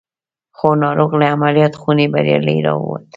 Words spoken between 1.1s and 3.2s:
له عملیات خونې بریالی را وووت